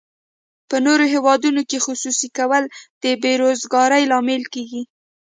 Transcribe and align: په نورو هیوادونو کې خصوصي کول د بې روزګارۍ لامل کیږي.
په 0.69 0.77
نورو 0.85 1.05
هیوادونو 1.13 1.61
کې 1.69 1.83
خصوصي 1.85 2.27
کول 2.37 2.63
د 3.03 3.05
بې 3.21 3.33
روزګارۍ 3.41 4.03
لامل 4.11 4.43
کیږي. 4.53 4.81